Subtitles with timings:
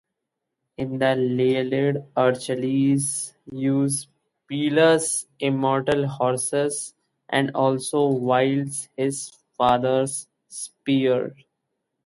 [0.77, 4.07] In the "Iliad", Achilles uses
[4.49, 6.95] Peleus' immortal horses
[7.29, 11.35] and also wields his father's spear.